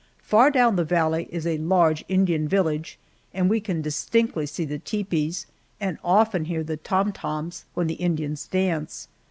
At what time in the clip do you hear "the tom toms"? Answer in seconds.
6.63-7.65